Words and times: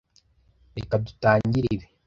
Reka 0.75 0.95
dutangire 1.05 1.67
ibi. 1.75 1.85